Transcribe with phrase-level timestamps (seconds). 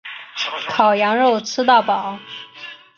[0.67, 2.17] 烤羊肉吃到饱